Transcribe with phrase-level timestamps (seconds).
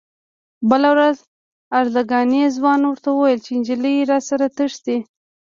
[0.69, 1.17] بله ورځ
[1.79, 4.97] ارزګاني ځوان ورته وویل چې نجلۍ راسره تښتي.